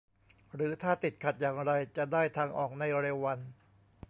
[0.55, 3.39] หรือถ้าติดขัดอย่างไรจะได้ทางออกในเร็ววัน